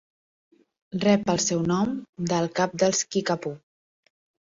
Rep 1.03 1.29
el 1.33 1.41
seu 1.43 1.61
nom 1.71 1.91
del 2.31 2.47
cap 2.61 2.73
dels 2.85 3.03
kickapoo. 3.17 3.55